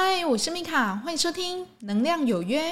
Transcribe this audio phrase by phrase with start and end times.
[0.00, 2.62] 嗨，我是米卡，欢迎收听《能量有约》。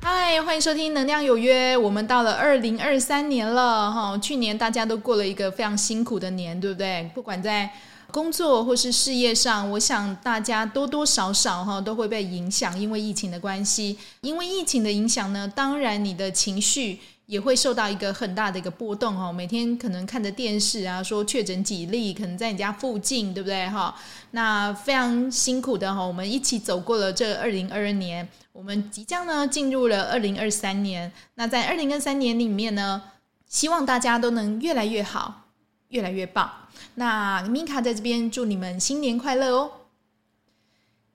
[0.00, 1.76] 嗨，欢迎收听《能量有约》。
[1.78, 7.10] 我们到了二零二三年了，哈，去年大家都过了一个非常辛苦的年，对不对？
[7.14, 7.70] 不管在
[8.10, 13.98] 工作或是事业上，我想大家多多少少哈都会被影响，因为疫情的关系。
[14.22, 19.30] 因为疫情的影响呢，当然你的情绪也会受到一个很大的一个波动哈。
[19.30, 23.94] 每天可能看着电视啊，说确诊几例，可能在你家附近，对不对哈？
[24.30, 31.12] 那非常辛苦的哈，我们一起走过了这二零二二年，我们即将呢进入了二零二三年。
[31.34, 33.02] 那在二零二三年里面呢，
[33.46, 35.47] 希望大家都能越来越好，
[35.88, 36.50] 越来越棒。
[36.94, 39.70] 那米卡在这边祝你们新年快乐哦！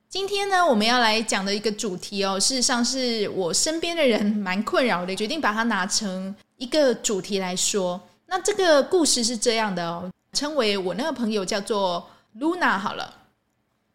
[0.09, 7.99] 今天呢，我们要来讲的一个主题哦，事实上是我身边的人蛮困扰的，决定把它拿成一个主题来说。
[8.27, 12.09] 那这个故事是这样的哦，称为我那个朋友叫做
[12.39, 13.13] Luna 好了。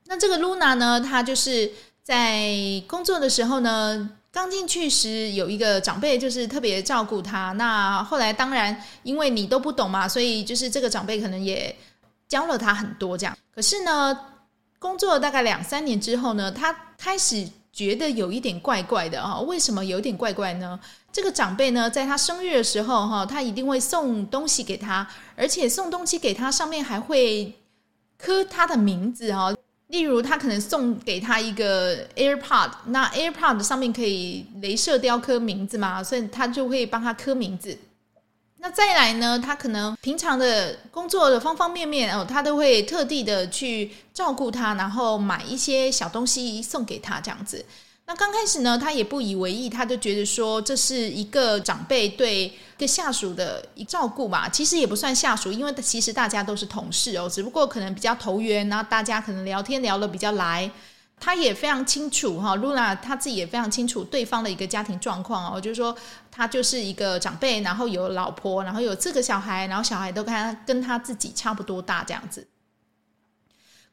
[0.06, 2.50] 那这个 Luna 呢，她就是在
[2.86, 4.10] 工作的时候呢。
[4.30, 7.52] 刚进去时有一个长辈，就是特别照顾他。
[7.52, 11.74] 那后来当然因为你都不懂嘛，所以就是这个长辈可能也
[12.28, 13.36] 教了他很多这样。
[13.54, 14.18] 可是呢，
[14.78, 19.40] 工作了大概两三年之后呢，他开始觉得有一点怪怪的啊。
[19.40, 20.78] 为什么有点怪怪呢？
[21.10, 27.54] 这个长辈呢，在他生日的时候哈，他一定会送东西给他，而且送东西给他上面还会
[28.18, 29.52] 刻他的名字哈。
[29.88, 37.76] 例如，他可能送给他一个 AirPod，那 AirPod 上面可以镭射雕刻名字嘛，所以他就会帮他刻名字。
[38.58, 47.64] 那再来呢，他可能平常的工作的方方面面哦，他都会特地的去照顾他，然后买一些小东西送给他这样子。
[48.08, 54.48] 那刚开始呢，他也不以为意，他就觉得说，这是一个长辈对一个下属的一照顾吧。
[54.48, 60.70] 其实也不算下属，因为其实大家都是同事哦，只不过可能比较投缘，然后大家可能聊天聊得比较来。
[61.20, 65.94] 他也非常清楚哈，Luna 他自己也非常清楚对方的一个家庭状况哦，就是说
[66.30, 72.46] 他就是一个长辈，然后有老婆，然后有这个小孩，然后小孩都跟他跟他自己差不多大这样子。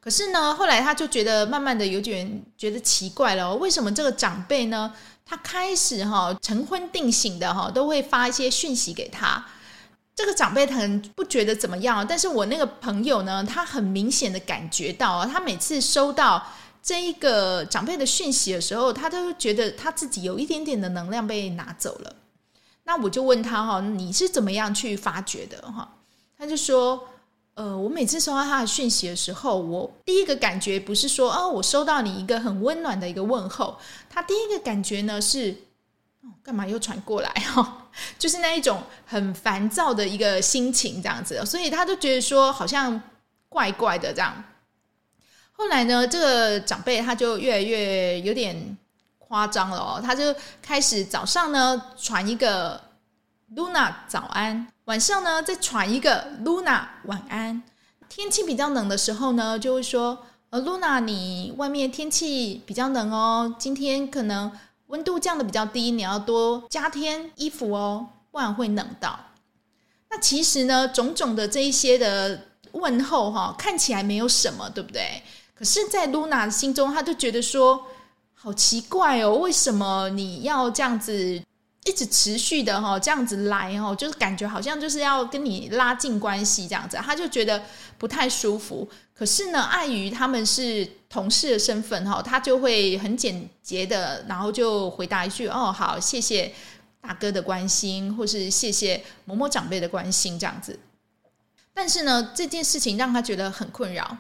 [0.06, 4.94] 可是呢，后来他就觉得慢慢的有点觉得奇怪了，为什么这个长辈呢？
[5.26, 9.44] 他开始哈晨昏定醒的哈，都会发一些讯息给他。
[10.14, 16.52] 这个长辈可能不觉得怎么样，但是我那个朋友呢，他很明显的感觉到，他每次收到
[16.84, 22.16] 这一个长辈的讯息的时候，他都觉得他自己有一点点的能量被拿走了。
[22.84, 25.96] 那我就问他哈，你是怎么样去发觉的哈？
[26.38, 27.08] 他就说。
[27.56, 33.78] 呃，我每次收到他的讯息的时候，我第一个感觉不是说哦，我收到你一个很温暖的一个问候。
[34.10, 35.56] 他第一个感觉呢是，
[36.22, 37.88] 哦，干嘛又传过来哈？
[38.20, 43.02] 就是那一种很烦躁的一个心情这样子，所以他就觉得说好像
[43.48, 44.44] 怪怪的这样。
[45.54, 48.78] 后来呢，这个长辈他就越来越有点
[49.18, 52.84] 夸张了哦，他就开始早上呢传一个
[53.56, 54.68] Luna 早安。
[54.85, 57.63] 晚上呢，再传一个 Luna 晚安。
[58.07, 60.19] 天气比较冷的时候呢，就会说
[60.51, 64.51] ：“呃，Luna，你外面天气比较冷哦，今天可能
[64.88, 69.19] 温度降得比较低，你要多加添衣服哦，不然会冷到。”
[70.12, 72.40] 那其实呢，种种的这一些的
[72.74, 75.24] 问候哈，看起来没有什么，对不对？
[75.56, 77.88] 可是，在 Luna 的心中，他就觉得说
[78.35, 81.41] ：“好奇怪哦，为什么你要这样子？”
[81.85, 87.62] 一直持续的哈，这样子来哈，就是感觉好像就是要跟你拉近关系这样子，他就觉得
[88.00, 88.90] 不太舒服。
[89.13, 96.51] 可是呢，碍于他们是同事的身份哈，他就会很简洁的，然后就回答一句：“哦，好，谢谢
[97.00, 100.78] 大哥的关心，或是谢谢某某长辈的关心这样子。”
[101.72, 104.18] 但是呢，这件事情让他觉得很困扰。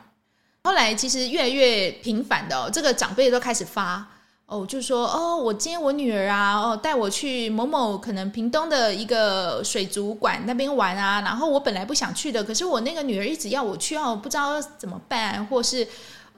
[0.63, 4.07] 后来其实越来越频繁的，这个长辈都开始发。
[4.47, 15.87] 哦，就说哦，我今天我女儿啊，哦，带我去某某可能屏东的一个水族馆那边玩啊，然后我本来不想去的，可是我那个女儿一直要我去，哦，不知道怎么办，或是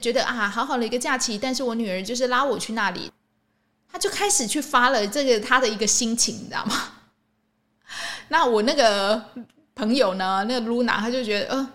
[0.00, 3.12] 觉得啊，好好的一个假期，但是我女儿就是拉我去那里，
[3.92, 6.74] 他就开始去发了这个他的一个心情，你知道吗？
[8.28, 9.22] 那我那个
[9.74, 11.70] 朋友呢，那个露娜，他就觉得，呃，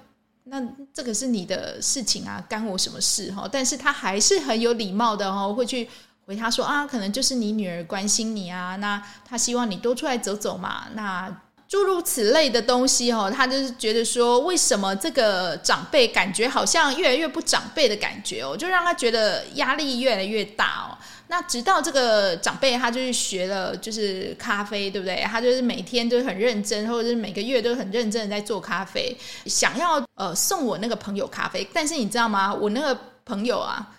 [0.46, 0.60] 那
[0.92, 3.48] 这个是你的事情啊，干我什么事哈？
[3.52, 5.88] 但是他还是很有礼貌的哦，会去。
[6.25, 11.30] 回他说啊，可能就是你女儿关心你啊，那他希望你多出来走走嘛，那
[11.68, 20.98] 诸如此类的东西哦，他就是觉得说，为什么这个长辈感觉好像越来越不长辈的感觉哦，就让他觉得压力越来越大哦。
[21.28, 25.24] 那直到这个长辈他就是学了就是咖啡，对不对？
[25.24, 29.18] 他就是每天都很认真，或者是每个月都很认真的在做咖啡，
[29.48, 31.68] 想要呃送我那个朋友咖啡。
[31.74, 32.54] 但是你知道吗？
[32.54, 32.96] 我那个
[33.26, 33.90] 朋友啊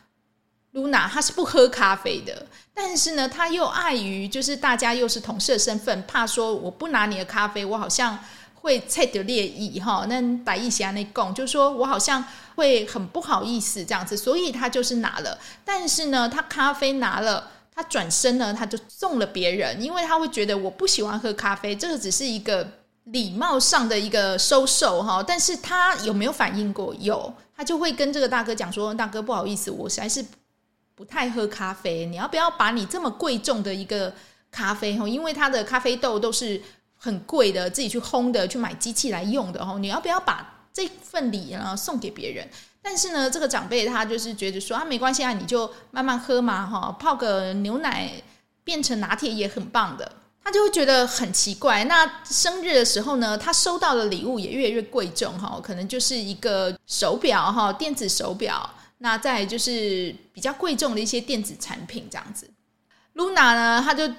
[0.74, 2.46] ，Luna，他是不喝咖啡的。
[2.74, 8.18] 但是呢，他又碍于就是大家又是同事的身份，怕说我不拿你的咖啡，我好像
[8.54, 10.04] 会踩着劣意哈。
[10.08, 12.24] 那白一霞那贡就是说我好像
[12.56, 15.38] 会很不好意思这样子，所以他就是拿了。
[15.64, 22.68] 但是呢，他咖啡拿了，他转身呢，他就送了别人，因为他会觉得我不喜欢喝咖啡，这个只是一个
[23.04, 25.22] 礼貌上的一个收受哈。
[25.22, 26.92] 但是他有没有反应过？
[26.98, 30.24] 有，他就会跟这个大哥讲说：“大哥，不好意思，我实在是。”
[31.04, 34.10] 不太喝咖啡，你要不要把你这么贵重的一个
[34.50, 35.06] 咖啡哈？
[35.06, 36.60] 因为它的咖啡豆都是
[36.96, 39.76] 很贵的，自己去烘的，去买机器来用的哈。
[39.78, 42.48] 你要不要把这份礼呢送给别人？
[42.80, 48.10] 但是呢，这个长辈他就是觉得说啊，没关系啊，你就慢慢喝嘛哈，泡个牛奶
[48.64, 50.10] 变成拿铁也很棒的。
[50.42, 51.84] 他就会觉得很奇怪。
[51.84, 58.70] 那生日的时候呢，他收到的礼物也越来越贵重哈，可能就是一个手表哈，电子手表。
[59.04, 62.48] 那再就是比较贵重的一些电子产品这样子
[63.14, 64.10] ，Luna 呢，他就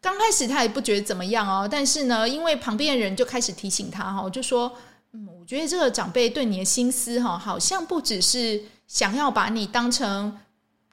[0.00, 4.72] 刚开始他也不觉得怎么样哦，但是呢，因为旁边的人就开始提醒他哈，就说，
[5.10, 10.38] 嗯，我觉得这个长辈对你的心思哈，好像不只是想要把你当成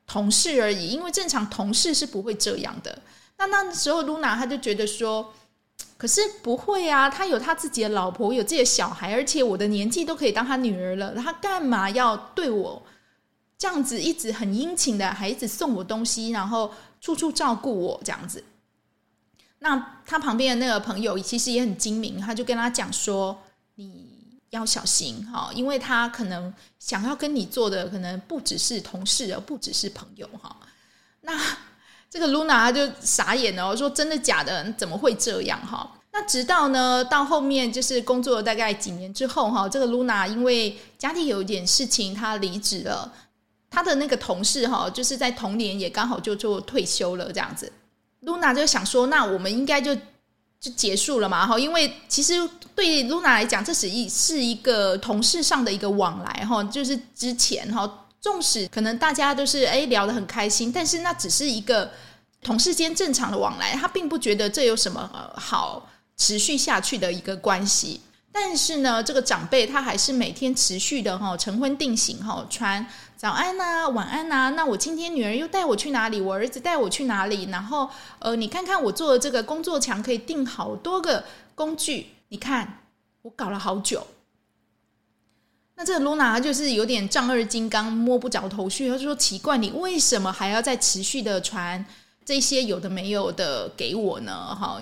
[0.08, 2.98] 同事而已，因为正常同事是不会这样的。
[3.38, 5.32] 那那时候 Luna 他就觉得说，
[5.98, 12.82] 可是不会啊，他有他自己的老婆，有自己的小孩，而且我的年纪都可以当他女儿了，他干嘛要对我？
[13.58, 18.44] 这样子一直很殷勤的，还一直送我东西，然后处处照顾我这样子。
[19.60, 23.36] 那他旁边的那个朋友其实也很精明，他就跟他讲说
[23.76, 24.06] ：“你
[24.50, 30.56] 要小心哈，因为他可能想要跟你做的，可能不只是同事，而不只是朋友哈。”
[31.22, 31.34] 那
[32.10, 34.72] 这个 Luna 就傻眼了，说：“真的假的？
[34.74, 43.12] 怎么会这样哈？”那直到呢，到后面就是工作了大概几年之后哈，这个 Luna 因为家里有一点事情，他离职了。
[43.76, 47.70] 他的那个同事哈，就是在同年也刚好就做退休了，这样子。
[48.22, 49.94] Luna 就想说，那我们应该就
[50.62, 52.34] 就结束了嘛哈，因为其实
[52.74, 61.92] 对 Luna 来讲，这是一是一个同事上的一个往来哈，就是之前哈，纵使可能大家都是诶聊得很开心，但是那只是一个
[62.42, 65.86] 同事间正常的往来，他并不觉得这有什么好
[66.16, 68.00] 持续下去的一个关系。
[68.32, 72.86] 但是呢，这个长辈他还是每天持续的哈，晨昏定省哈，穿
[73.18, 76.20] 早安呐、晚安呐、那我今天女儿又带我去哪里？
[76.20, 77.50] 我儿子带我去哪里？
[77.50, 77.90] 然后
[78.20, 81.24] 呃，你看看我做的这个工作墙可以订好多个
[81.56, 82.08] 工具。
[82.28, 82.82] 你看
[83.22, 84.06] 我搞了好久。
[85.76, 91.84] 那这个露娜就是有点丈二金刚摸不着头绪，他就说奇怪，你为什么还要再持续的传
[92.26, 94.54] 这些有的没有的给我呢？
[94.54, 94.82] 哈。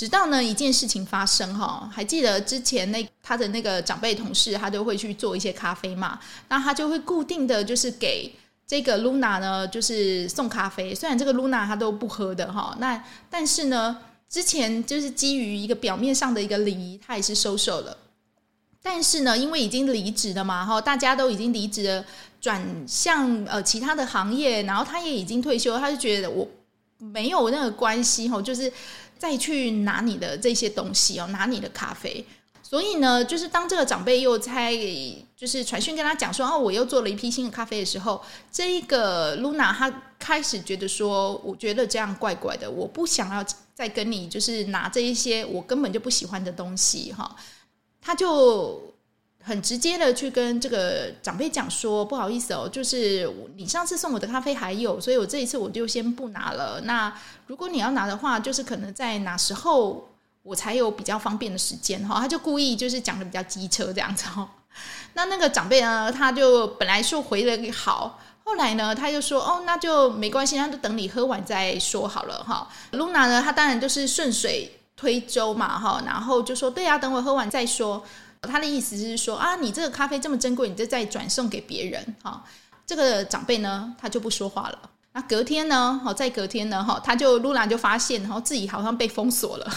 [0.00, 6.18] 直到呢一件事情发生哈，还记得之前那他的那个长辈同事，他都会去做一些咖啡嘛，
[6.48, 8.34] 那他就会固定的就是给
[8.66, 10.94] 这个 Luna 呢，就是送咖啡。
[10.94, 17.94] 虽然这个 Luna 他都不喝的哈，那但是呢，之前就是基于一个表面上的一个礼仪，他也是收手了。
[18.82, 22.02] 但是呢，因为已经离职了嘛，哈，大家都已经离职了，
[22.40, 26.48] 转向呃其他的行业，然后他也已经退休，他就觉得我
[26.96, 28.72] 没有那个关系哈，就是。
[29.20, 32.24] 再去拿你的这些东西哦，拿你的咖啡。
[32.62, 34.74] 所以呢，就是当这个长辈又在
[35.36, 47.36] 就是传讯跟他讲说哦，我又做了一批新的咖啡的时候，这一个 Luna 她开始觉得说，我觉得这样怪怪的，我不想要再跟你就是拿这一些我根本就不喜欢的东西哈。
[48.00, 48.89] 他就。
[49.42, 56.78] 很直接的去跟这个长辈讲说，不好意思哦，就是你上次送我的咖啡还有，所以我这一次我就先不拿了。
[56.84, 57.12] 那
[57.46, 60.08] 如果你要拿的话，就是可能在哪时候
[60.42, 62.20] 我才有比较方便的时间哈。
[62.20, 64.46] 他就故意就是讲的比较机车这样子哈。
[65.14, 72.68] 那那个长辈呢，他就本来说回了好，后来呢他又说哦，那就没关系，那就等你喝完再说好了哈。
[72.92, 78.04] Luna 呢，他当然就是顺水推舟嘛哈，然后就说对啊，等我喝完再说。
[78.48, 82.44] 他的意思是说啊，你这个咖啡这么珍贵，你就再转送给别人哈。
[82.86, 84.90] 这个长辈呢，他就不说话了。
[85.12, 89.72] 那隔天呢，好，在隔天呢，哈，他就露娜就发现，然后自己好像被封锁了。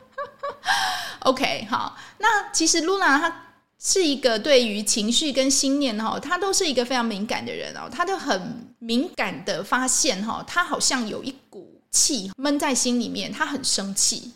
[1.20, 3.46] OK，好，那其实露娜她
[3.78, 14.32] 是一个对于情绪跟心念哈，她都是一个非常敏感的人哦，她就很敏感的发现哈，她好像有一股气闷在心里面，她很生气。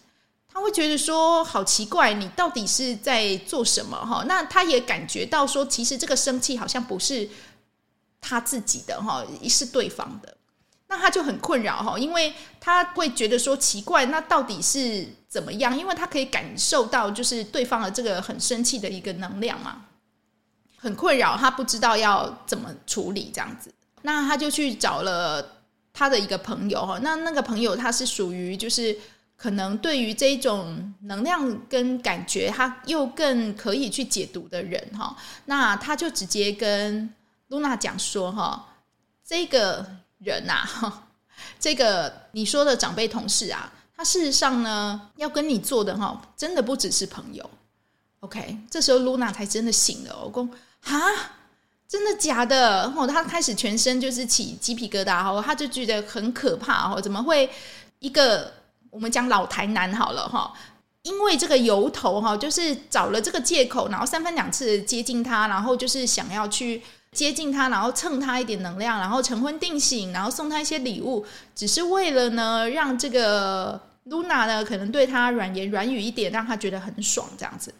[0.58, 4.24] 他会觉得说好奇怪，你到底是在做什么哈？
[4.26, 7.28] 那他也感觉到说，其实这个生气好像不是
[8.20, 10.36] 他自己的哈，是对方的。
[10.88, 15.78] 那他就很困扰哈，因为他会觉得说奇怪，那到底是怎么样？
[15.78, 19.82] 因为他可以感受到就是对方的这个很生气的一个能量嘛，
[20.76, 23.72] 很困扰，他不知道要怎么处理这样子。
[24.02, 25.60] 那他就去找了
[25.92, 28.98] 他的一个朋友哈，那那个朋友他是属于就是
[29.38, 35.16] 可能对于这种能量跟感觉，他又更可以去解读的人哈。
[35.46, 37.08] 那他就直接跟
[37.46, 38.66] 露娜讲说哈，
[39.24, 39.86] 这个。
[40.20, 41.06] 人呐、啊，
[41.60, 47.48] 这个你说的长辈同事啊，他事实上呢，要跟你做的哈，真的不只是朋友。
[48.18, 50.20] OK，这时候露娜才真的醒了。
[50.24, 51.00] 我公哈，
[51.86, 52.80] 真的假的？
[52.80, 57.48] 然后他开始全身就是起鸡皮疙瘩，哦，他就觉得很可怕，哦，怎么会
[58.00, 58.52] 一个
[58.90, 60.52] 我们讲老台南好了，哈，
[61.02, 66.82] 因为这个由头，哈，就是找了这个借口，然后三番两次接近他，然后就是想要去。
[67.10, 73.80] 接近他，然后蹭他一点能量，然后成婚定省，然后送他一些礼物，只是为了呢，让这个
[74.10, 77.72] 噜那呢，可能对他软言软语一点，让他觉得很爽，这样子。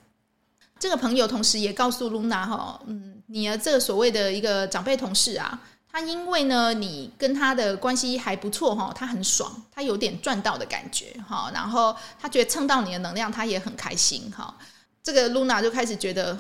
[0.79, 14.57] 这个朋友同时也告诉露娜哈，嗯，你的这个所谓的一个长辈同事啊，他因为呢，你跟他的关系还不错哈，他很爽，他有点赚到的感觉哈，然后他觉得蹭到你的能量，他也很开心哈。
[15.03, 16.39] 这个噜那就开始觉得。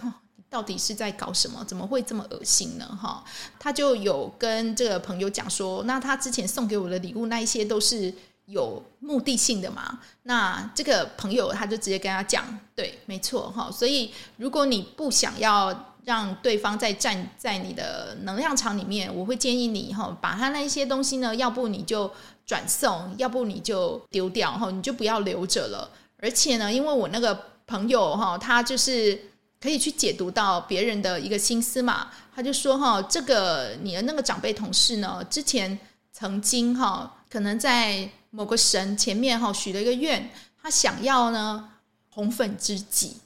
[0.50, 1.62] 到底是在搞什么？
[1.66, 2.98] 怎么会这么恶心呢？
[2.98, 3.22] 哈，
[3.58, 8.10] 他就有跟这个朋友讲说，那他之前送给我的礼物，那一些都是
[8.46, 10.00] 有目的性的嘛。
[10.22, 13.70] 那这个朋友他就直接跟他讲，对，没错，哈。
[13.70, 22.10] 所以如果你不想要让对方再站在你的能量场里面，我会建议你哈，把他那一些东西呢，要不你就
[22.46, 25.90] 转送，要不你就丢掉，哈，你就不要留着了。
[26.18, 29.20] 而且呢，因为我那个朋友哈，他就是。
[29.60, 32.12] 可以去解读到别人的一个心思嘛？
[32.32, 35.76] 他就说哈，这个你的那个长辈同事呢，之前
[36.12, 40.30] 曾经哈，可能在某个神前面哈许了一个愿，
[40.62, 41.70] 他想要呢
[42.08, 43.16] 红粉知己，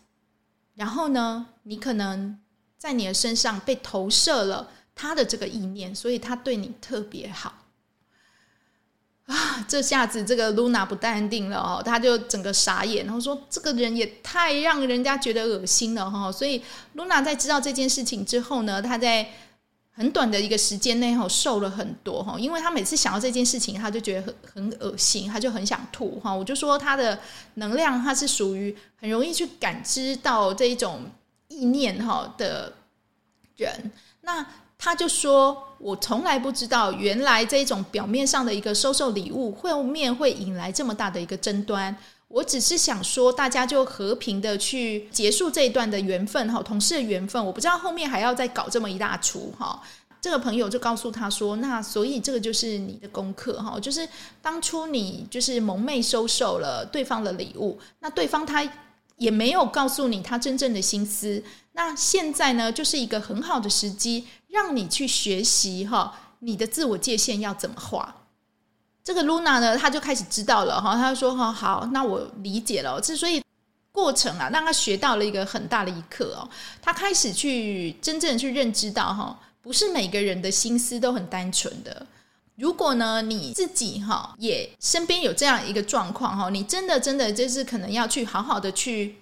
[0.74, 2.38] 然后呢，你可能
[2.82, 7.54] 在你的身上被投射了他的这个意念，所以他对你特别好。
[9.26, 16.32] 啊，这下子这个露娜不淡定了哦，他就整个傻眼，然后说这个人也太让人家觉得恶心了哈。
[16.32, 16.60] 所以
[16.94, 19.28] 露娜在知道这件事情之后呢，他在
[19.92, 26.34] 很短的一个时间内哈瘦了很多哈，因为他每次想到这件事情，他就觉得很很恶心，他就很想吐哈。
[26.34, 27.20] 我就说他的
[27.54, 31.02] 能量，他是属于很容易去感知到这一种
[31.52, 32.72] 意念哈的
[33.56, 33.90] 人，
[34.22, 34.46] 那。
[34.84, 41.96] 他就说：“我从来不知道，原来这种表面上的一个收受礼物，后面会引来这么大的一个争端。
[42.26, 47.46] 我只是想说，大家就和平的去结束这一段的缘分哈，同事的缘分。
[47.46, 49.80] 我不知道后面还要再搞这么一大出哈。”
[50.20, 54.08] 这个朋友就告诉他说：“那所以这个就是你的功课哈，就是
[54.40, 58.68] 当初你就是蒙昧收受了对方的礼物，那对方他
[59.22, 61.42] 也没有告诉你他真正的心思。
[61.72, 68.14] 那现在呢，就是一个很好的时机。”让你去学习哈，你的自我界限要怎么画？
[69.02, 70.94] 这个 Luna 呢，他就开始知道了哈。
[70.94, 73.00] 他就说：“哈，好，那我理解了。
[73.00, 73.42] 之所以
[73.90, 76.46] 过程啊，让他学到了一个很大的一课哦。
[76.82, 82.06] 他开始去真正去认知到哈，不是每个人的心思都很单纯的。
[82.62, 89.16] 如果呢，你自己哈也身边有这样一个状况哈，你真的真的就是可能要去好好的去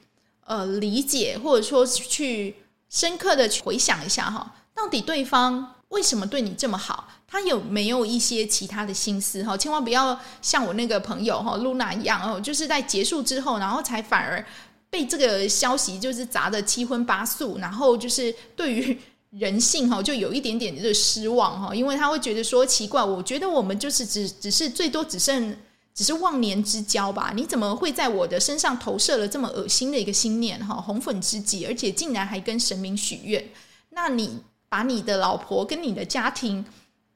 [0.44, 2.54] 呃理解，或者说去
[2.90, 7.08] 深刻的去回想一下哈。”到底对方为什么对你这么好？
[7.26, 9.42] 他有没有一些其他的心思？
[9.42, 14.44] 哈，千万不要像我那个朋友哈露娜一样哦，就是在结束之后，然后才反而
[14.90, 25.56] 被这个消息就是砸得七荤八素，然后就是对于人性哈就有一点点的失望哈，因为他会觉得说奇怪，我觉得我们就是只只是最多只剩
[25.94, 27.32] 只是忘年之交吧？
[27.34, 30.74] 你怎么会在我的身上投射了这么恶心的一个心念哈？
[30.74, 33.48] 红粉知己，而且竟然还跟神明许愿，
[33.90, 34.40] 那你？
[34.72, 36.64] 把你的老婆跟你的家庭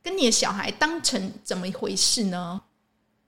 [0.02, 2.60] 跟你的小孩当成怎么一回事呢？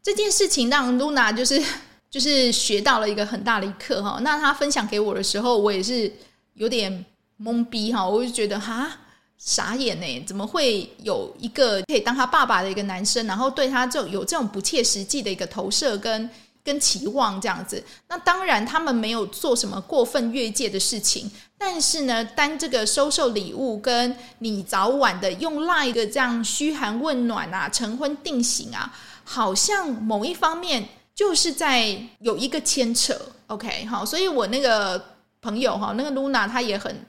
[0.02, 1.62] 这件事情让噜那就是
[2.10, 4.18] 就是学到了一个很大的一课哈。
[4.22, 6.12] 那他分享给我的时候，我也是
[6.54, 7.06] 有点
[7.40, 8.90] 懵逼哈，我就觉得哈
[9.38, 16.28] 傻眼呢，怎么会有一个可以当他爸爸的一个男生，然后对他就有这种不切实际的一个投射跟。
[16.66, 33.16] 跟期望这样子，那当然他们没有做什么过分越界的事情，但是呢，当这个收受礼物跟你早晚的用赖的这样嘘寒问暖啊、晨昏定型啊，好像某一方面就是在有一个牵扯。
[33.46, 35.00] OK，好，所以我那个
[35.40, 37.00] 朋友哈，那个噜那他也很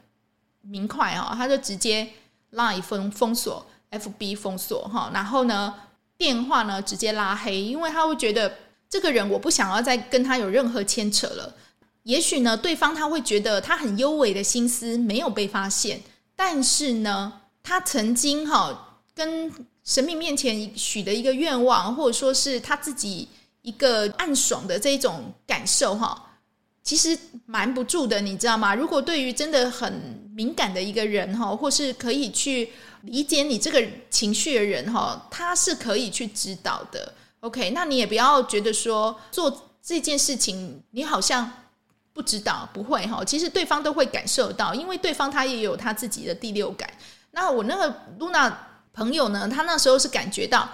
[0.70, 2.08] 明快哦，他就直接
[2.52, 5.74] 赖封封锁，FB 封锁哈，然后呢。
[6.20, 8.52] 电话呢直接拉黑，因为他会觉得
[8.90, 11.54] 这个人我不想要再跟他有任何牵扯了。
[12.02, 16.02] 也许呢，对方他会觉得他很幽微的心思没有被发现，
[16.36, 17.32] 但是呢，
[17.62, 23.28] 他曾经哈跟神明面前许的一个愿望，或者说是他自己
[23.62, 26.26] 一个暗爽的这种感受哈，
[26.88, 28.74] 其实瞒不住的，你知道吗？
[28.74, 29.91] 如果对于真的很
[30.34, 32.70] 敏感的一个人哈，或是可以去
[33.01, 37.13] 理解你这个情绪的人哈，他是可以去指导的。
[37.41, 41.51] OK，那你也不要觉得说做这件事情，你好像。
[42.13, 46.89] 不知道，不会哈，其实对方都会感受到，因为对方他也有他自己的第六感。
[47.29, 50.67] 那我那个露娜朋友呢，他那时候是感觉到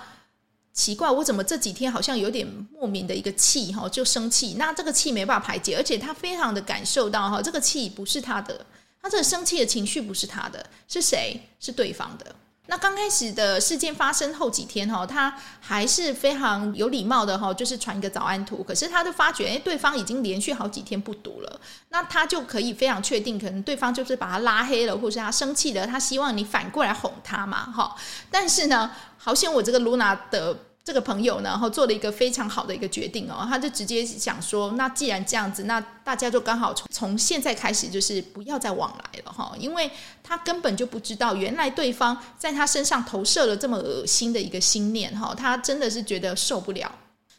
[0.74, 4.56] 奇怪，我怎么这几天好像有点莫名的一个气哈，就生气。
[4.58, 8.66] 那这个气没办法排解，而且他非常的感受到哈，这个气不是他的，
[9.00, 11.40] 他这个生气的情绪不是他的，是谁？
[11.60, 12.36] 是对方的。
[12.68, 18.64] 那刚开始的事件发生后几天哈，他还是非常有礼貌的哈，就是传一个早安图。
[18.64, 27.96] 可是他就发觉，哎，对方已经连续好几天不读了，那他就可以非常确定，可能对方就是把他拉黑了，或是他生气了，他希望你反过来哄他嘛，哈。
[28.32, 30.58] 但是呢，好像我这个露娜的。
[30.84, 39.90] 这个朋友呢，然后做了一个非常好的一个决定哦，他就直接想说，那既然这样子，那大家就刚好从从现在开始就是不要再往来了哈，因为
[40.22, 46.92] 他根本就不知道原来对方在他身上投射了这么恶心的一个心念哈，他真的是觉得受不了。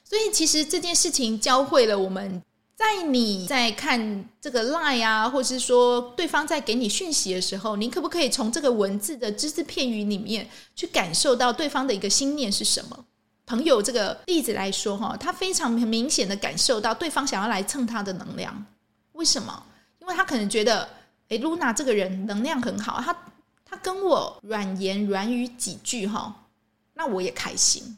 [0.02, 2.42] 所以其实这件事情教会了我们，
[2.76, 13.04] 在你在看这个 lie 啊，或是说对方在给你讯息的时候，你可不可以从这个文字的只字片语里面去感受到对方的一个心念是什么？
[13.46, 18.64] 朋友这个例子来说，哈，他非常明显的感受到对方想要来蹭他的能量。
[19.12, 19.62] 为什么？
[20.00, 20.88] 因为他可能觉得，
[21.28, 23.16] 诶，露娜这个人能量很好，他
[23.64, 26.34] 他跟我软言软语几句，哈，
[26.94, 27.96] 那我也开心。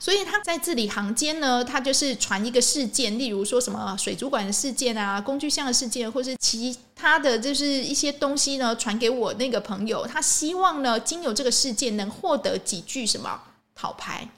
[0.00, 10.06] 所以他在字里行间呢，他就是传一个事件，例如说什么水族馆的事件啊，工具箱的事件，或是其他的就是一些东西呢，传给我那个朋友。
[10.06, 13.40] 他希望呢，经由这个事件能获得几句什么
[13.74, 14.28] 讨牌。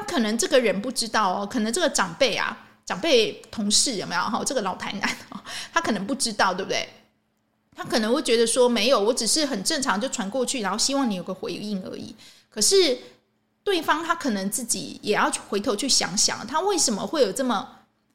[0.00, 4.42] 那可能这个人不知道哦，可能这个长辈啊，长辈同事有没有哈？
[4.42, 5.38] 这个老台南哦，
[5.74, 6.88] 他可能不知道，对不对？
[7.76, 12.16] 他可能会觉得说没有，我只是很正常就传过去，然后希望你有个回应而已。
[12.48, 12.98] 可是
[13.62, 17.68] 对方他可能自己也要回头去想想，他为什么会有这么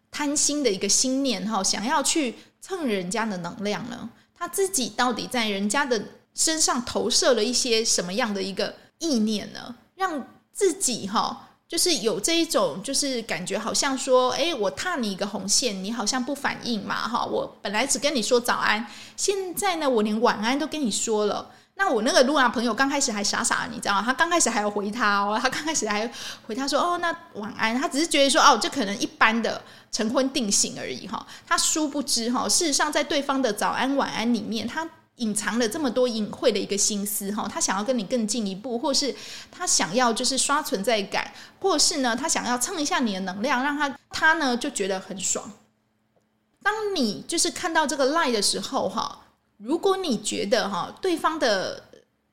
[0.10, 1.64] 贪心的一个心念哈？
[1.64, 4.10] 想要去蹭人家的能量呢？
[4.34, 6.02] 他自己到底在人家的
[6.34, 9.76] 身上投射了一些什么样的一个意念呢？
[9.96, 11.50] 让自己哈？
[11.76, 21.52] 就是有这一种，就是感觉好像说，哎，我踏你一个红线，你好像不反应嘛，哈，我本来只跟你说早安，现在呢，我连晚安都跟你说了。
[21.76, 24.02] 那我那个露娜朋友刚开始还傻傻，你知道吗？
[24.06, 26.10] 他刚开始还要回他哦，他刚开始还
[26.48, 27.78] 回他说，哦，那晚安。
[27.78, 29.62] 他只是觉得说，哦，这可能一般的
[29.92, 31.28] 成婚定型而已，哈。
[31.46, 34.90] 他殊不知，哈，事实上在对方的早安晚安里面，他。
[35.18, 39.16] 隐藏了这么多隐晦的一个心思哈，他想要跟你更进一步，或是
[39.50, 45.50] 他想要就是刷存在感，或是呢他想要蹭一下你的能量，让他他呢就觉得很爽。
[46.62, 49.26] 当你就是看到这个赖的时候哈，
[49.56, 51.82] 如果你觉得哈对方的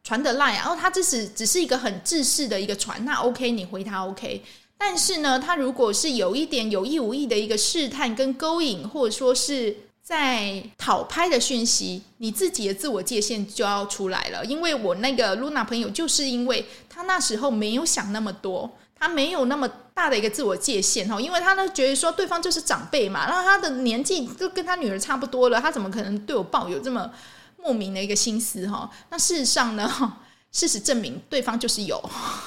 [0.02, 4.42] 传的赖然后他只是只是一个很制式的一个传，那 OK 你回他 OK，
[4.76, 9.76] 但是呢他如果是有一点有意无意的一个试探跟勾引，或者说是。
[10.02, 14.44] 在讨拍的讯息，你自己的自我界限就要出来了。
[14.44, 27.08] 因为我那个露娜朋友，就是因为他那时候没有想那么多，他没有那么大的一个自我界限哈，因为他呢觉得说对方就是长辈嘛，然后他的年纪都跟他女儿差不多了，他怎么可能对我抱有这么
[27.56, 28.90] 莫名的一个心思哈？
[29.08, 30.16] 那事实上呢，
[30.50, 32.02] 事实证明对方就是有，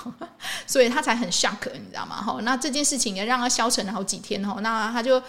[0.68, 2.22] 所以他才很 shock，你知道吗？
[2.22, 5.24] 哈，那这件事情也让他消沉了好几天哈，那他就。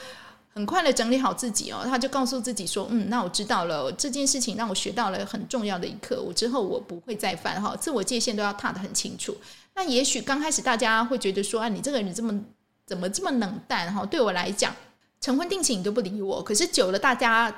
[0.56, 9.36] 很快的整理好自己哦，他就告诉自己说：“嗯，那我知道了，这件事情让我学到了很重要的一课，我之后我不会再犯哈，自我界限都要踏得很清楚。
[9.74, 12.40] 那也许刚开始大家会觉得说啊，你这个人这么
[12.86, 14.06] 怎么这么冷淡哈？
[14.06, 14.74] 对我来讲，
[15.20, 17.54] 成婚定情你都不理我，可是久了大家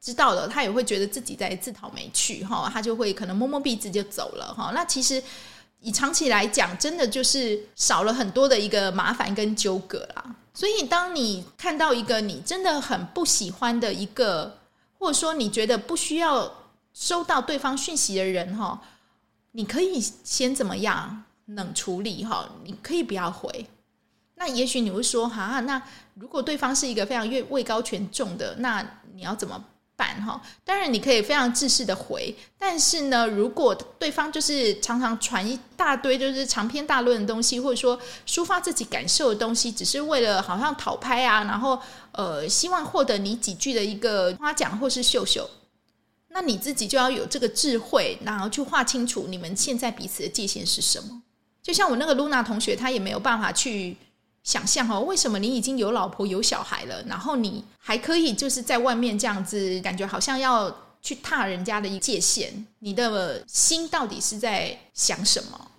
[0.00, 4.72] 知道了，他也会觉得自己在自讨没趣哈，他就会可能摸摸鼻子就走了哈。
[4.74, 5.22] 那其实
[5.78, 14.58] 以长期来讲，真的就是少了很多的一个麻烦跟纠葛啦。”所以，当你看到一个你真的很不喜欢的一个，
[14.98, 16.52] 或者说你觉得不需要
[16.92, 18.80] 收到对方讯息的人哈，
[19.52, 22.48] 你可以先怎么样冷处理哈？
[22.64, 23.66] 你可以不要回。
[24.34, 25.80] 那也许你会说哈，那
[26.14, 28.84] 如果对方是一个非常越位高权重的，那
[29.14, 29.64] 你要怎么
[30.00, 30.40] 办哈。
[30.64, 41.78] 当然你可以非常自私的回，但是呢，如果对方就是常常传一大堆就是长篇大论的东西，或者说抒发自己感受的东西，只是为了好像讨拍啊，然后
[42.12, 45.48] 呃希望获得你几句的一个夸奖或是秀秀，
[46.28, 51.22] 那你自己就要有这个智慧，然后去划清楚你们现在彼此的界限是什么。
[51.62, 53.94] 就像我那个露娜同学，她也没有办法去
[54.42, 65.70] 想象哦，为什么你已经有老婆有小孩了，然后你还可以就是在外面这样子，感觉好像要去踏人家的一界限，你的心到底是在想什么？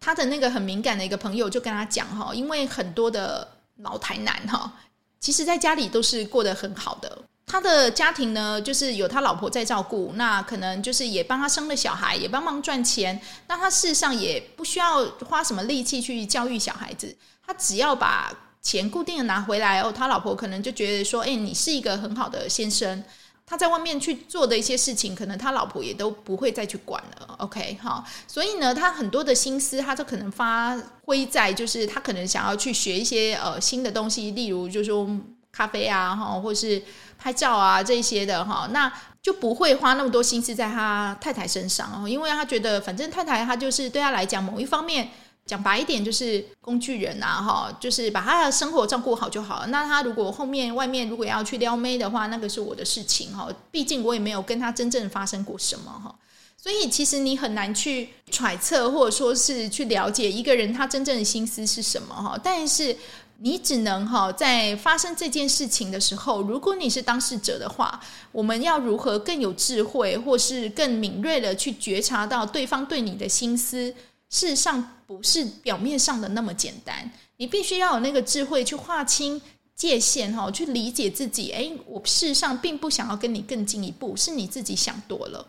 [0.00, 3.46] 他的那个很敏感的一个朋友就跟他讲哈，因为很多的
[3.76, 4.72] 老台男哈，
[5.20, 7.18] 其实在家里都是过得很好的。
[7.50, 13.20] 他的家庭呢，就是有他老婆在照顾，那可能就是也帮他生了小孩，也帮忙赚钱。
[13.48, 17.12] 那他事实上也不需要花什么力气去教育小孩子，
[17.44, 18.32] 他只要把
[18.62, 23.02] 钱固定的拿回来哦，他老婆可能就觉得说，哎，你是一个很好的先生。
[23.44, 27.34] 他在外面去做的一些事情，可能他老婆也都不会再去管了。
[27.38, 35.04] OK，好，所以呢，他很多的心思，他就可能发挥在就是他可能想要去学一些呃新的东西，例如就是说
[35.50, 36.80] 咖啡啊，哈，或是。
[37.20, 38.90] 拍照啊，这些的哈，那
[39.22, 45.06] 就不会花那么多心思在他太太身上哦，因为他觉得反正太太他就是对他来讲某一方面
[45.44, 49.66] 讲白一点就是工具人呐哈，就是把他的生活照顾好就好了。
[49.66, 56.14] 那他如果后面外面如果要去撩妹的话，那个是我的事情哈，毕竟我也没有跟他真正发生过什么哈，
[56.56, 62.96] 所以其实你很难去揣测或者说是去了解一个人他真正的心思是什么哈，但是。
[63.42, 67.98] 你只能哈，在发生这件事情的时候，如果你是当事者的话，
[68.32, 73.94] 我们要如何更有智慧，或是更敏锐的去觉察到对方对你的心思，
[74.28, 77.10] 事实上不是表面上的那么简单。
[77.38, 79.40] 你必须要有那个智慧去划清
[79.74, 81.50] 界限哈，去理解自己。
[81.52, 85.46] 诶，我事实上并不想要跟你更进一步，是你自己想多了。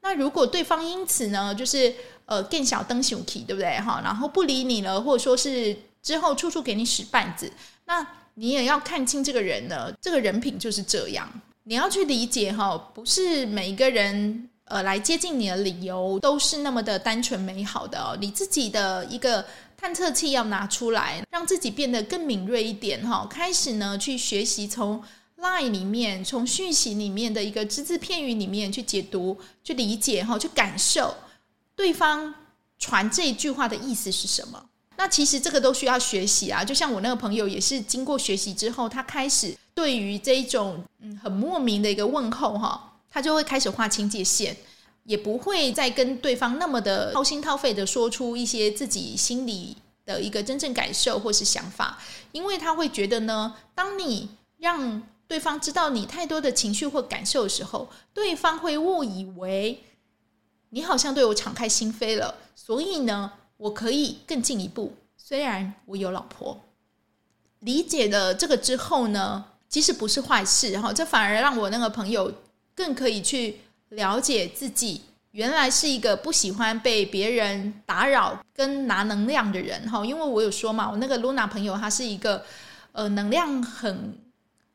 [0.00, 1.94] 那如果对方因此呢，就是
[2.26, 4.00] 呃更小灯熊体，对不对哈？
[4.02, 5.76] 然后不理你了，或者说是。
[6.02, 7.52] 之后处处给你使绊子，
[7.84, 11.28] 那你也要看清这个人呢，这个人品就是这样。
[11.64, 18.16] 你要去理解哈，不是每一个人呃来接近你的理由都是那么的单纯美好的。
[18.20, 19.44] 你自己的一个
[19.76, 23.26] 探测器要拿出来，让自己变得更敏锐一点哈。
[23.28, 25.02] 开始呢去学习从
[25.38, 31.14] line 里面，从讯息里面的一个只字片语里面去解读、去理解哈、去感受
[31.76, 32.34] 对方
[32.78, 34.67] 传这一句话的意思是什么。
[35.00, 44.56] 那其实这个都需要学习啊，就像我那个朋友也是经过学习之后，他开始对于这一种嗯很莫名的一个问候哈，他就会开始划清界限，
[45.04, 51.96] 也不会再跟对方那么的掏心掏肺的说出一些自己心里的一个真正感受或是想法，
[52.32, 59.80] 因为他会觉得呢，当你让对方知道你太多的情绪或感受的时候，对方会误以为
[60.70, 63.30] 你好像对我敞开心扉了，所以呢。
[63.58, 66.60] 我可以更进一步，虽然我有老婆，
[67.58, 72.32] 理解了这个之后呢，其实不是坏事哈，这反而让我那个朋友
[72.74, 73.58] 更可以去
[73.90, 80.06] 了解自己，原来是一个不喜欢被别人打扰跟拿能量的人哈。
[80.06, 82.44] 因为我有说嘛，我那个噜那朋友他是一个
[82.92, 84.16] 呃能量很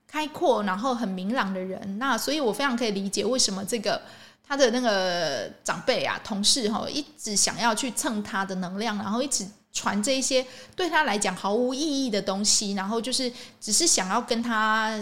[0.06, 4.02] 开阔，然后很明朗的人，那所以我非常可以理解为什么这个。
[4.46, 14.94] 他的那个长辈啊，同事哈，一直想要去蹭他的能量，然后一直传这一些对他来讲毫无意义的东西，然后就是只是想要跟他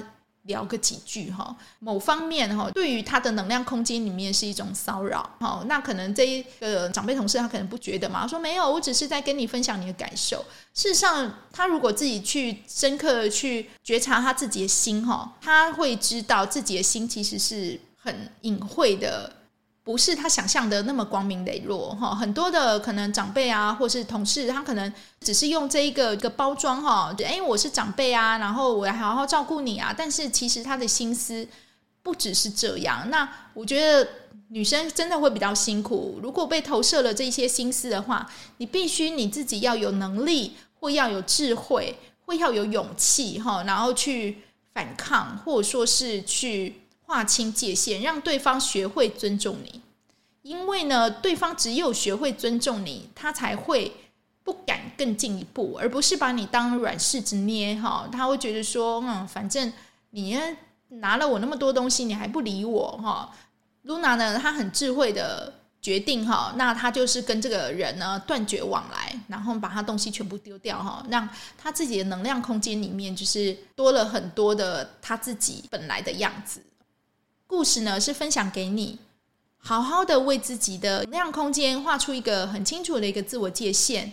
[0.44, 1.54] 聊个几句哈。
[1.80, 5.64] 某方面哈，对于他的能量空间里面是一种骚扰哈。
[5.68, 10.46] 那可能这一个长辈同事他可能不觉得嘛，说没有，我只是在跟你分享你的感受。
[10.74, 17.80] 事实上，他如果自己去深刻的去觉察他自己的心哈，他会知道自己的心其实是。
[18.04, 19.32] 很隐晦的，
[19.84, 22.16] 不是他想象的那么光明磊落哈。
[22.16, 29.94] 很多的可能长辈啊，或是同事，他可能只是用这一个一个包装哈，哎，我是长辈啊，然后我要好好照顾你啊。
[29.96, 31.48] 但是其实他的心思
[32.02, 33.08] 不只是这样。
[33.12, 34.08] 那我觉得
[34.48, 44.40] 女生真的会比较辛苦，如果被投射了这些心思的话，你必须你自己要有能力，或要有智慧，或要有勇气哈，然后去
[44.74, 46.81] 反抗，或者说是去。
[47.12, 49.82] 划清界限，让对方学会尊重你，
[50.44, 53.92] 因为呢，对方只有学会尊重你，他才会
[54.46, 58.08] 不敢更进一步，而不是把你当软柿子捏哈。
[58.10, 59.74] 他会觉得说，嗯，反正
[60.12, 60.40] 你
[60.88, 63.30] 拿了我那么多东西，你还不理我哈。
[63.86, 76.62] 噜那呢，他很智慧的决定哈，那他就是跟这个人呢断绝往来，然后把他东西全部丢掉哈，让他自己的能量空间里面就是多了很多的他自己本来的样子。
[77.52, 78.98] 故事呢是分享给你，
[79.58, 84.10] 好好的为自己的能量空间画出一个很清楚的一个自我界限，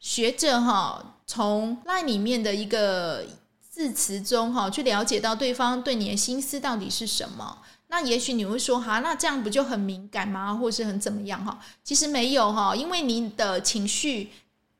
[0.00, 3.26] 学着哈从 LINE 里面的一个
[3.60, 7.58] 字词中哈去了解到对方对你的心思到底是什么。
[7.88, 10.54] 那也许你会说哈，那这样不就很敏感吗？
[10.54, 11.60] 或是很怎么样哈？
[11.84, 14.30] 其实没有哈，因为你的情绪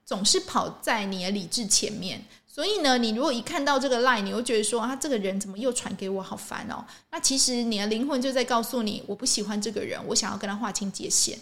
[0.06, 2.24] 总是跑在你的理智前面。
[2.48, 6.84] 所以呢，你如果一看到这个 line，你会觉得说啊，这个人怎么又传给我，好烦哦。
[7.12, 11.38] 那其实你的灵魂就在告诉你，我不喜欢这个人，我想要跟他划清界限。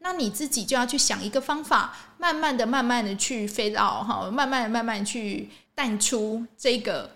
[0.00, 7.10] 那你自己就要去想一个方法，慢慢的、慢慢的去 fade out 哈，慢慢的、慢慢去淡出这个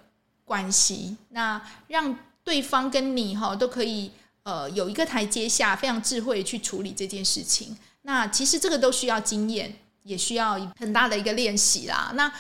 [0.44, 2.16] 关系，那让。
[2.44, 4.10] 对方跟你哈都可以
[4.42, 7.76] 呃有一个台阶下，非常智慧去处理这件事情。
[8.02, 12.10] 那其实这个都需要经验，也需要很大的一个练习啦。
[12.16, 12.32] 那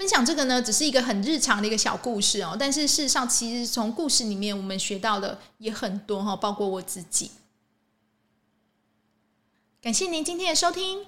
[0.00, 2.56] 分享这个呢，只是一个很日常的一个小故事哦。
[2.58, 7.30] 但是事实上，其实从故事里面我们学到的也很多哈，包括我自己。
[9.82, 11.00] 感谢您今天的收听。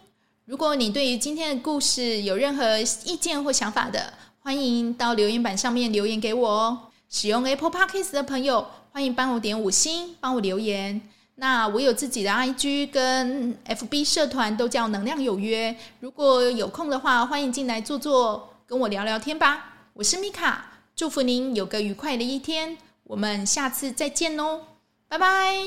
[0.45, 6.79] 如果你对于今天的故事有任何意见或想法的，欢迎到留言板上面留言给我哦。
[7.09, 11.01] 使用 Apple Podcast 的朋友，欢迎帮我点五星，帮我留言。
[11.37, 15.75] 那我有自己的 IG 跟 FB 社团，都叫能量有约。
[16.01, 19.67] 如果有空的话，欢迎进来坐坐，跟我聊聊天吧。
[19.93, 20.65] 我是米卡，
[20.97, 22.79] 祝福您有个愉快的一天。
[23.05, 24.63] 我们下次再见哦，
[25.11, 25.59] 拜拜。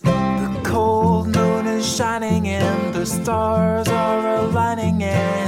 [0.00, 5.47] The cold moon is shining and the stars are aligning and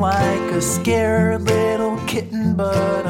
[0.00, 3.01] Like a scared little kitten, but.